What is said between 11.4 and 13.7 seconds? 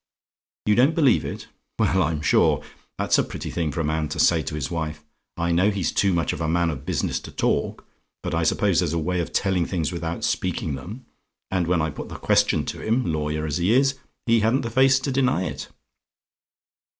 And when I put the question to him, lawyer as